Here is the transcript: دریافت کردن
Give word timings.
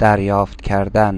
دریافت 0.00 0.60
کردن 0.60 1.14